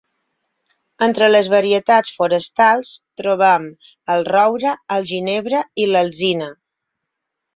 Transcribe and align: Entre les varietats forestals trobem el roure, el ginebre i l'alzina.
Entre 1.07 1.25
les 1.31 1.49
varietats 1.53 2.13
forestals 2.21 2.93
trobem 3.21 3.67
el 4.13 4.25
roure, 4.31 4.73
el 4.97 5.07
ginebre 5.13 5.61
i 5.83 5.89
l'alzina. 5.91 6.49